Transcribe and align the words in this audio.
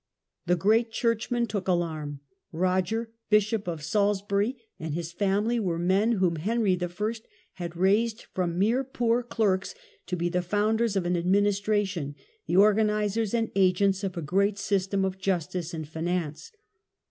The 0.47 0.55
great 0.55 0.89
churchmen 0.89 1.45
took 1.45 1.67
alarm. 1.67 2.21
Roger, 2.51 3.11
Bishop 3.29 3.67
of 3.67 3.83
Salisbury, 3.83 4.57
and 4.79 4.95
his 4.95 5.11
family 5.11 5.59
were 5.59 5.77
men 5.77 6.13
whom 6.13 6.37
Henry 6.37 6.75
I. 6.81 7.13
had 7.53 7.77
raised 7.77 8.23
from 8.33 8.57
mere 8.57 8.83
poor 8.83 9.21
clerks 9.21 9.75
to 10.07 10.15
be 10.15 10.27
the 10.27 10.41
founders 10.41 10.95
of 10.95 11.05
an 11.05 11.15
administration, 11.15 12.15
the 12.47 12.57
organizers 12.57 13.35
and 13.35 13.51
agents 13.55 14.03
of 14.03 14.17
a 14.17 14.23
great 14.23 14.57
system 14.57 15.05
of 15.05 15.19
justice 15.19 15.71
and 15.71 15.87
finance. 15.87 16.51